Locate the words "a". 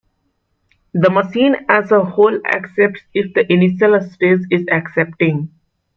1.91-2.03